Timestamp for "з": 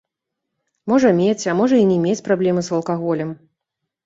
2.71-2.75